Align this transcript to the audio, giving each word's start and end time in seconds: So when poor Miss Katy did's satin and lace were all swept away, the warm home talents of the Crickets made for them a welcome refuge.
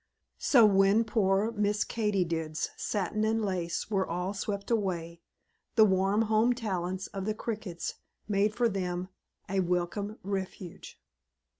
So 0.39 0.65
when 0.65 1.03
poor 1.03 1.51
Miss 1.51 1.83
Katy 1.83 2.25
did's 2.25 2.71
satin 2.75 3.23
and 3.23 3.39
lace 3.45 3.91
were 3.91 4.09
all 4.09 4.33
swept 4.33 4.71
away, 4.71 5.21
the 5.75 5.85
warm 5.85 6.23
home 6.23 6.53
talents 6.53 7.05
of 7.05 7.25
the 7.25 7.35
Crickets 7.35 7.99
made 8.27 8.55
for 8.55 8.67
them 8.67 9.09
a 9.47 9.59
welcome 9.59 10.17
refuge. 10.23 10.99